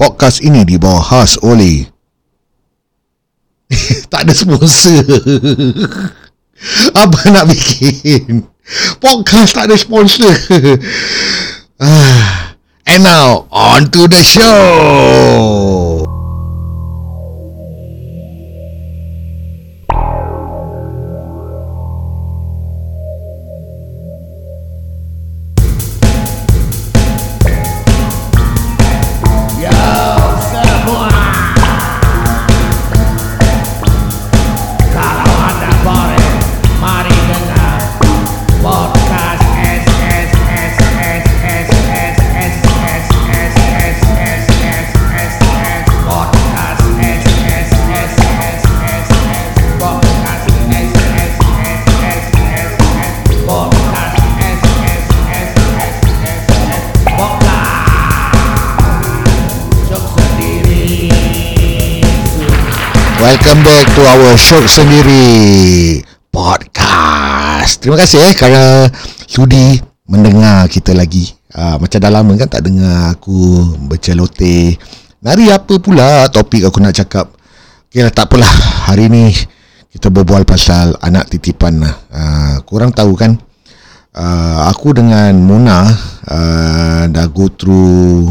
[0.00, 1.84] Podcast ini dibawa khas oleh
[4.12, 5.04] Tak ada sponsor.
[7.04, 8.48] Apa nak bikin?
[8.96, 10.32] Podcast tak ada sponsor.
[11.80, 12.52] Ah,
[12.84, 15.59] And now On to the show
[63.30, 65.22] Welcome back to our show sendiri
[66.34, 67.78] podcast.
[67.78, 68.90] Terima kasih eh kerana
[69.22, 69.78] sudi
[70.10, 71.30] mendengar kita lagi.
[71.54, 74.74] Uh, macam dah lama kan tak dengar aku berceloteh.
[75.22, 77.30] Nari apa pula topik aku nak cakap.
[77.86, 78.34] Okay lah tak.
[78.90, 79.30] Hari ni
[79.94, 81.94] kita berbual pasal anak titipan lah.
[82.10, 83.38] Uh, korang tahu kan
[84.18, 85.86] uh, aku dengan Mona
[86.26, 88.26] uh, dah go through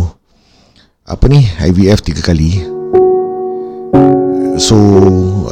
[1.08, 2.79] apa ni IVF tiga kali
[4.60, 4.76] So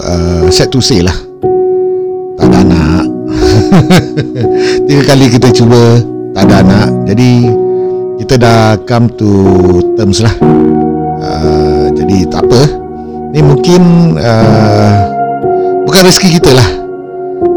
[0.04, 1.16] uh, Sad to say lah.
[2.36, 3.06] Tak ada anak.
[4.88, 6.04] Tiga kali kita cuba
[6.36, 6.88] Tak ada anak.
[7.08, 7.48] Jadi
[8.20, 9.32] Kita dah come to
[9.96, 10.36] Terms lah.
[11.24, 12.62] Uh, Jadi tak apa.
[13.32, 13.82] Ni mungkin
[14.20, 14.94] uh,
[15.88, 16.68] Bukan rezeki kita lah.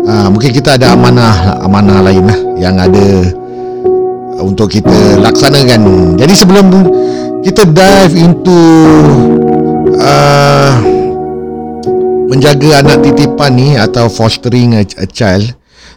[0.07, 3.07] Uh, Mungkin kita ada amanah Amanah lain lah Yang ada
[4.39, 6.15] Untuk kita laksanakan.
[6.15, 6.67] Jadi sebelum
[7.43, 8.61] Kita dive into
[9.99, 10.90] uh,
[12.31, 15.51] menjaga anak titipan ni atau fostering a, a child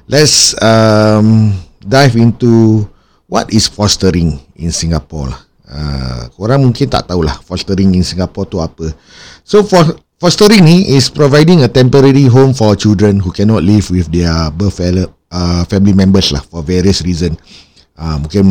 [0.10, 1.54] let's um,
[1.86, 2.82] dive into
[3.30, 5.42] what is fostering in Singapore lah.
[5.74, 8.94] Uh, korang mungkin tak tahulah fostering in Singapore tu apa
[9.46, 9.86] so for
[10.18, 14.82] fostering ni is providing a temporary home for children who cannot live with their birth
[14.82, 17.34] uh, family members lah for various reason
[17.98, 18.46] uh, mungkin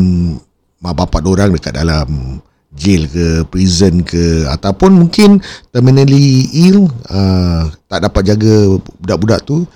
[0.83, 2.39] mak bapak orang dekat dalam
[2.73, 5.39] jail ke prison ke ataupun mungkin
[5.69, 9.69] terminally ill uh, tak dapat jaga budak-budak tu.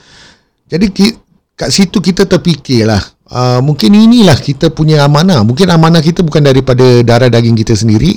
[0.66, 1.14] Jadi
[1.54, 5.44] kat situ kita terfikirlah uh, mungkin inilah kita punya amanah.
[5.44, 8.16] Mungkin amanah kita bukan daripada darah daging kita sendiri.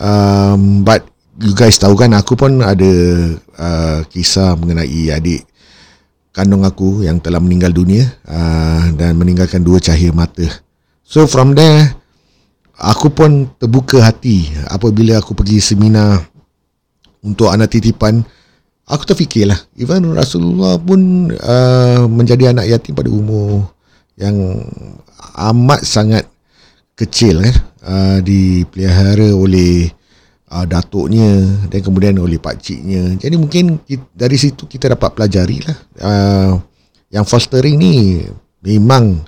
[0.00, 1.04] Um, but
[1.36, 2.92] you guys tahu kan aku pun ada
[3.60, 5.44] uh, kisah mengenai adik
[6.32, 10.48] kandung aku yang telah meninggal dunia uh, dan meninggalkan dua cahaya mata.
[11.04, 11.99] So from there
[12.80, 16.24] aku pun terbuka hati apabila aku pergi seminar
[17.20, 18.24] untuk anak titipan.
[18.90, 23.70] Aku terfikirlah even Rasulullah pun uh, menjadi anak yatim pada umur
[24.18, 24.34] yang
[25.38, 26.26] amat sangat
[26.98, 29.86] kecil kan uh, dipelihara oleh
[30.50, 31.38] uh, datuknya
[31.70, 35.78] dan kemudian oleh pakciknya jadi mungkin kita, dari situ kita dapat pelajari lah.
[36.02, 36.52] Uh,
[37.14, 38.26] yang fostering ni
[38.58, 39.22] memang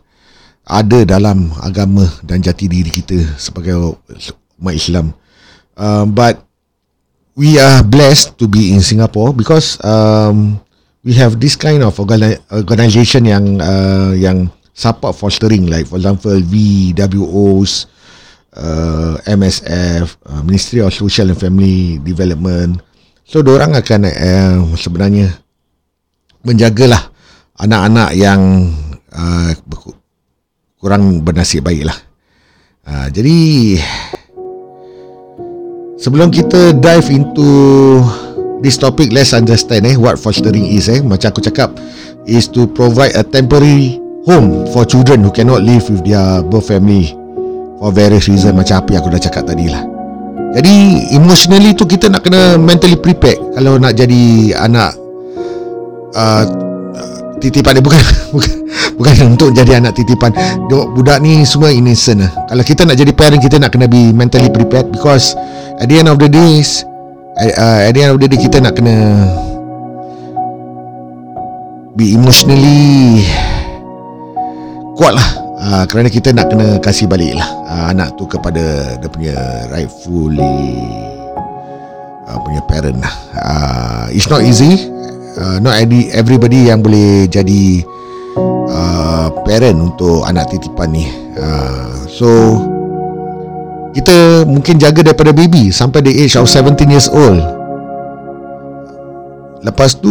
[0.66, 3.98] ada dalam agama dan jati diri kita sebagai
[4.62, 5.10] umat Islam.
[5.74, 6.44] Uh, but
[7.34, 10.60] we are blessed to be in Singapore because um,
[11.02, 17.86] we have this kind of organisation yang uh, yang support fostering like for example VWOs,
[18.56, 22.80] uh, MSF, uh, Ministry of Social and Family Development.
[23.22, 25.32] So, orang akan uh, sebenarnya
[26.44, 27.00] menjagalah
[27.56, 28.68] anak-anak yang
[29.14, 29.54] uh,
[30.82, 31.94] kurang bernasib baik lah.
[32.82, 33.78] Uh, jadi
[36.02, 37.46] sebelum kita dive into
[38.66, 40.98] this topic, let's understand eh what fostering is eh.
[40.98, 41.70] Macam aku cakap
[42.26, 47.14] is to provide a temporary home for children who cannot live with their birth family
[47.78, 49.86] for various reason macam apa yang aku dah cakap tadi lah.
[50.52, 54.98] Jadi emotionally tu kita nak kena mentally prepared kalau nak jadi anak
[56.12, 56.44] uh,
[57.42, 57.82] titipan dia.
[57.82, 57.98] Bukan
[58.34, 58.54] bukan
[58.94, 60.30] bukan untuk jadi anak titipan.
[60.70, 62.30] Budak ni semua innocent lah.
[62.46, 65.34] Kalau kita nak jadi parent kita nak kena be mentally prepared because
[65.82, 66.86] at the end of the days
[67.36, 68.94] uh, at the end of the day kita nak kena
[71.98, 73.26] be emotionally
[74.94, 75.28] kuat lah.
[75.62, 79.34] Uh, kerana kita nak kena kasih balik lah uh, anak tu kepada dia punya
[79.70, 80.58] rightfully
[82.26, 83.14] uh, punya parent lah.
[83.38, 84.90] Uh, it's not easy
[85.38, 85.78] uh, not
[86.12, 87.84] everybody yang boleh jadi
[88.68, 91.06] uh, parent untuk anak titipan ni.
[91.36, 92.28] Uh, so
[93.92, 97.40] kita mungkin jaga daripada baby sampai the age of 17 years old.
[99.62, 100.10] Lepas tu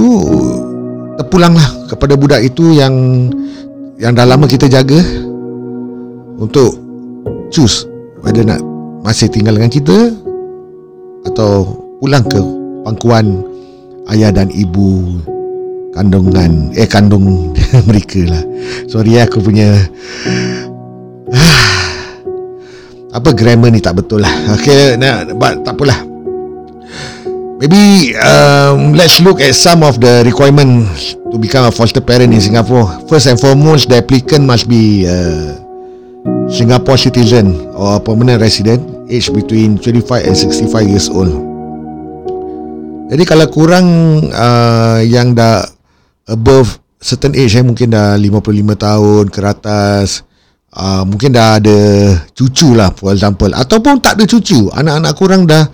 [1.19, 2.93] terpulanglah kepada budak itu yang
[3.99, 4.97] yang dah lama kita jaga
[6.39, 6.79] untuk
[7.53, 7.85] choose
[8.23, 8.63] whether nak
[9.03, 10.13] masih tinggal dengan kita
[11.29, 12.39] atau pulang ke
[12.81, 13.45] pangkuan
[14.09, 15.21] ayah dan ibu
[15.93, 17.53] kandungan eh kandung
[17.89, 18.43] mereka lah.
[18.87, 19.77] Sorry aku punya
[23.17, 24.33] apa grammar ni tak betul lah.
[24.57, 25.99] Okay nah, but tak apalah.
[27.61, 30.89] Maybe um, let's look at some of the requirement
[31.29, 32.89] to become a foster parent in Singapore.
[33.05, 35.61] First and foremost the applicant must be a
[36.49, 38.81] Singapore citizen or permanent resident
[39.13, 41.50] age between 25 and 65 years old
[43.11, 43.87] jadi kalau kurang
[44.31, 45.67] uh, yang dah
[46.31, 50.23] above certain age eh, mungkin dah 55 tahun ke atas
[50.71, 51.79] uh, mungkin dah ada
[52.31, 53.51] cucu lah for example.
[53.51, 55.67] Ataupun tak ada cucu anak-anak kurang dah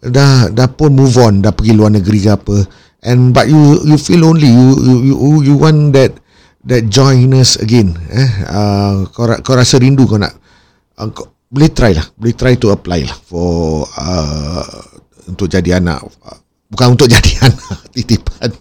[0.00, 2.56] dah dah pun move on dah pergi luar negeri ke apa.
[3.04, 5.14] And but you you feel only you you you,
[5.52, 6.16] you want that
[6.64, 8.30] that joyness again eh.
[8.48, 10.32] Uh, kau, kau rasa rindu kau nak
[10.96, 14.64] uh, kau, boleh try lah boleh try to apply lah for uh,
[15.28, 16.04] untuk jadi anak
[16.70, 18.50] bukan untuk jadi anak titipan.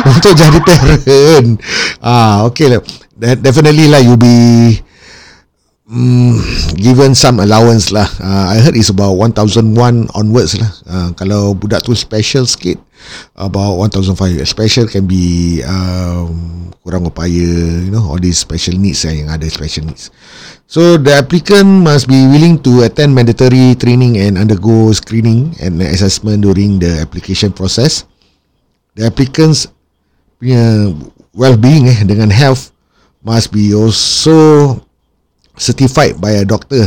[0.00, 1.58] Untuk jadi parent.
[1.98, 2.80] Ah okay lah.
[3.16, 4.76] Definitely lah you be
[5.90, 6.38] um,
[6.78, 8.06] given some allowance lah.
[8.22, 9.74] Uh, I heard it's about 1001
[10.14, 10.70] onwards lah.
[10.86, 12.78] Uh, kalau budak tu special sikit
[13.36, 17.48] about 1005 special can be um, kurang upaya
[17.84, 20.08] you know all these special needs eh, yang ada special needs
[20.64, 26.40] so the applicant must be willing to attend mandatory training and undergo screening and assessment
[26.40, 28.08] during the application process
[28.96, 29.68] the applicants
[30.40, 30.92] punya
[31.36, 32.72] well-being eh dengan health
[33.20, 34.76] must be also
[35.56, 36.84] certified by a doctor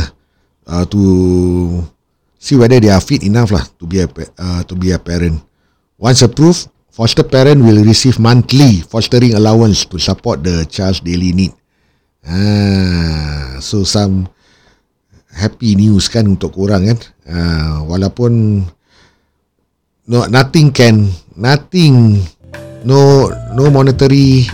[0.66, 1.00] uh, to
[2.38, 4.08] see whether they are fit enough lah to be a
[4.38, 5.40] uh, to be a parent.
[5.96, 11.52] Once approved, foster parent will receive monthly fostering allowance to support the child's daily need.
[12.24, 14.28] Ah, so some
[15.32, 16.98] happy news kan untuk korang kan.
[17.24, 18.64] Uh, walaupun
[20.04, 22.20] no nothing can nothing
[22.84, 24.44] no no monetary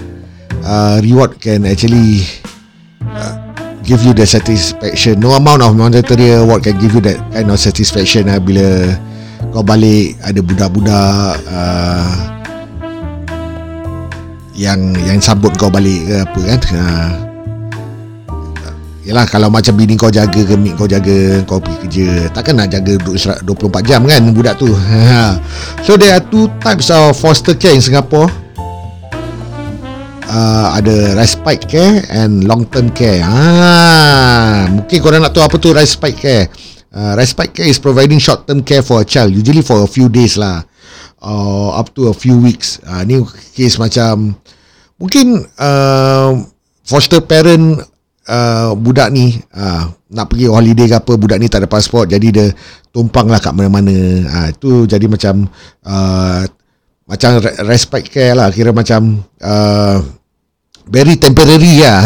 [0.62, 2.22] uh, reward can actually
[3.02, 3.49] uh,
[3.90, 5.18] give you the satisfaction.
[5.18, 8.94] No amount of monetary reward can give you that kind of satisfaction uh, bila
[9.50, 12.14] kau balik ada budak-budak uh,
[14.54, 16.60] yang yang sambut kau balik ke apa kan.
[16.70, 17.10] Uh,
[19.00, 22.94] Yalah kalau macam bini kau jaga ke kau jaga kau pergi kerja takkan nak jaga
[23.42, 23.42] 24
[23.82, 24.70] jam kan budak tu
[25.88, 28.30] so there are two types of foster care in Singapore
[30.30, 33.20] uh, ada respite care and long term care.
[33.26, 36.46] Ah, mungkin korang nak tahu apa tu respite care.
[36.90, 40.06] Uh, respite care is providing short term care for a child, usually for a few
[40.06, 40.62] days lah,
[41.22, 42.78] or up to a few weeks.
[42.86, 43.18] Uh, ni
[43.54, 44.38] case macam
[44.98, 46.38] mungkin uh,
[46.86, 47.78] foster parent
[48.26, 52.28] uh, budak ni uh, nak pergi holiday ke apa budak ni tak ada pasport jadi
[52.34, 52.46] dia
[52.90, 53.94] tumpang lah kat mana-mana
[54.26, 55.46] uh, itu jadi macam
[55.86, 56.42] uh,
[57.06, 57.30] macam
[57.66, 59.98] respite care lah kira macam uh,
[60.90, 62.02] very temporary yeah.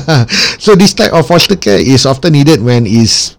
[0.62, 3.38] so this type of foster care is often needed when is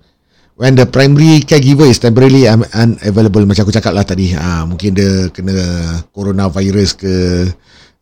[0.59, 3.47] when the primary caregiver is temporarily un- unavailable.
[3.47, 5.55] Macam aku cakap lah tadi ha, mungkin dia kena
[6.11, 7.15] coronavirus ke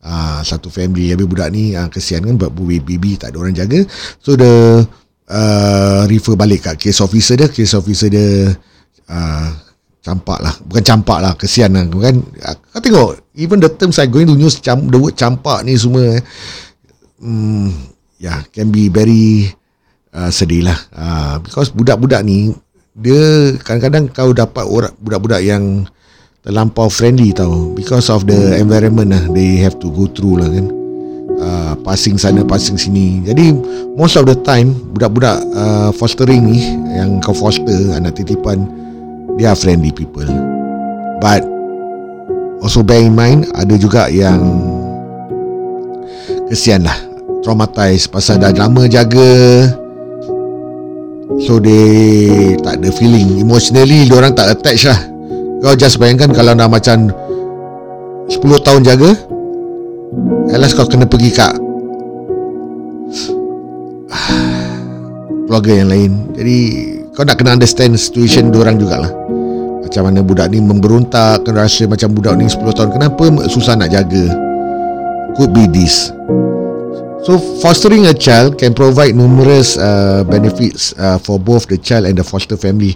[0.02, 1.14] ha, satu family.
[1.14, 3.86] Habis budak ni ha, kesian kan buat baby tak ada orang jaga.
[4.18, 4.82] So the
[5.30, 7.46] uh, refer balik kat case officer dia.
[7.46, 8.50] Case officer dia
[9.06, 9.48] uh,
[10.02, 10.58] campak lah.
[10.66, 12.16] Bukan campak lah kesian lah kan?
[12.74, 16.26] Kau tengok even the terms I going to use the word campak ni semua eh
[17.22, 17.70] hmm,
[18.18, 19.52] yeah, can be very
[20.14, 20.80] uh, sedih lah.
[20.94, 22.54] Uh, because budak-budak ni,
[22.98, 25.86] dia kadang-kadang kau dapat orang budak-budak yang
[26.42, 27.74] terlampau friendly tau.
[27.78, 30.68] Because of the environment lah, they have to go through lah kan.
[31.38, 33.22] Uh, passing sana, passing sini.
[33.22, 33.54] Jadi,
[33.94, 38.66] most of the time, budak-budak uh, fostering ni, yang kau foster, anak titipan,
[39.38, 40.26] they are friendly people.
[41.22, 41.46] But,
[42.66, 44.42] also bear in mind, ada juga yang
[46.48, 47.08] kesian lah
[47.48, 49.72] traumatized pasal dah lama jaga.
[51.48, 53.40] So they tak ada feeling.
[53.40, 55.00] Emotionally orang tak attach lah.
[55.64, 57.08] Kau just bayangkan kalau dah macam
[58.28, 59.12] 10 tahun jaga
[60.52, 61.56] at last kau kena pergi kat
[65.48, 66.12] keluarga yang lain.
[66.36, 66.58] Jadi
[67.16, 69.12] kau nak kena understand situation orang jugalah.
[69.88, 72.92] Macam mana budak ni memberontak kena rasa macam budak ni 10 tahun.
[72.92, 74.47] Kenapa susah nak jaga
[75.38, 76.12] could be this
[77.28, 82.16] So fostering a child can provide numerous uh, benefits uh, for both the child and
[82.16, 82.96] the foster family.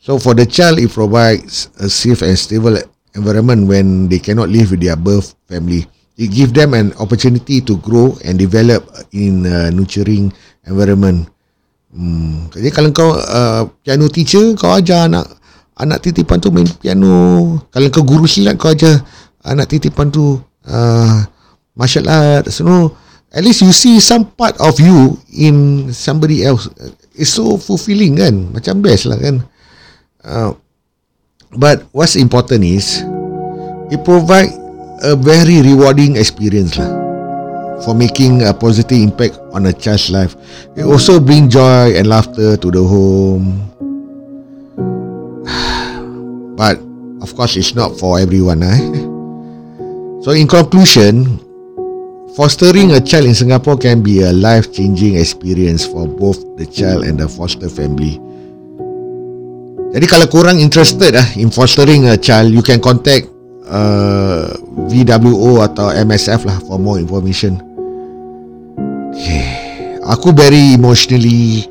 [0.00, 2.80] So for the child, it provides a safe and stable
[3.12, 5.84] environment when they cannot live with their birth family.
[6.16, 10.32] It gives them an opportunity to grow and develop in a nurturing
[10.64, 11.28] environment.
[11.92, 12.48] Hmm.
[12.48, 15.28] Jadi kalau kau uh, piano teacher, kau ajar anak
[15.76, 17.12] anak titipan tu main piano.
[17.68, 18.96] Kalau kau guru silat, kau ajar
[19.44, 20.40] anak titipan tu
[20.72, 21.20] uh,
[21.78, 22.50] martial art.
[22.50, 22.98] So,
[23.30, 26.68] at least you see some part of you in somebody else.
[27.14, 28.50] It's so fulfilling kan?
[28.50, 29.46] Macam best lah kan?
[30.26, 30.52] Uh,
[31.54, 33.00] but what's important is
[33.88, 34.50] it provide
[35.06, 36.90] a very rewarding experience lah
[37.86, 40.34] for making a positive impact on a child's life.
[40.74, 43.62] It also bring joy and laughter to the home.
[46.58, 46.82] But
[47.22, 48.66] of course, it's not for everyone.
[48.66, 48.82] Eh?
[50.18, 51.38] So, in conclusion,
[52.38, 57.18] fostering a child in Singapore can be a life-changing experience for both the child and
[57.18, 58.22] the foster family.
[59.90, 63.26] Jadi kalau korang interested ah in fostering a child, you can contact
[63.66, 64.54] uh,
[64.86, 67.58] VWO atau MSF lah for more information.
[69.18, 69.42] Okay.
[70.06, 71.66] Aku very emotionally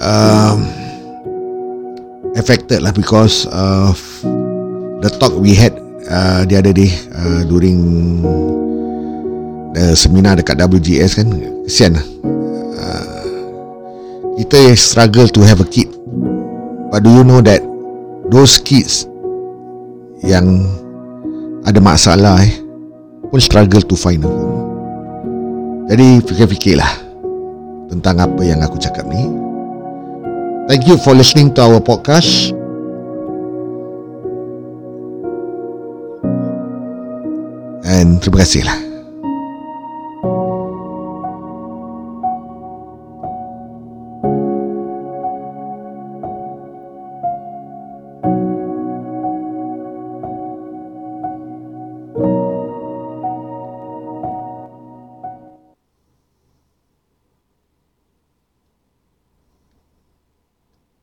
[0.00, 0.64] um,
[2.40, 4.00] affected lah because of
[5.04, 5.76] the talk we had
[6.08, 7.84] uh, the other day uh, during
[9.74, 11.28] the seminar dekat WGS kan.
[11.66, 12.06] Kesian lah.
[12.78, 13.24] Uh,
[14.38, 15.90] kita struggle to have a kid
[16.94, 17.58] But do you know that
[18.30, 19.10] those kids
[20.22, 20.62] yang
[21.66, 22.54] ada masalah eh
[23.34, 24.62] pun struggle to find a home.
[25.90, 26.92] Jadi fikir-fikirlah
[27.90, 29.26] tentang apa yang aku cakap ni.
[30.70, 32.54] Thank you for listening to our podcast.
[37.90, 38.93] And terima kasihlah.